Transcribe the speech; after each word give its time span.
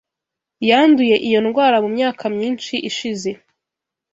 Yanduye 0.69 1.15
iyo 1.27 1.39
ndwara 1.45 1.77
mu 1.83 1.89
myaka 1.95 2.23
myinshi 2.35 2.73
ishize. 2.89 3.29